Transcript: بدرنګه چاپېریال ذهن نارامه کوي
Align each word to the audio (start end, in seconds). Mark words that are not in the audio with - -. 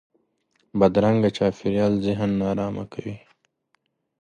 بدرنګه 0.79 1.29
چاپېریال 1.37 1.93
ذهن 2.05 2.31
نارامه 2.41 2.85
کوي 2.93 3.15